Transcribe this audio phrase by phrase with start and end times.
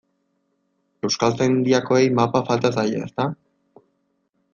[1.09, 3.27] Euskaltzaindiakoei mapa falta zaie, ezta?